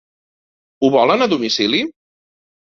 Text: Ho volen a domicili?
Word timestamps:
Ho 0.87 0.91
volen 0.97 1.27
a 1.27 1.29
domicili? 1.35 1.85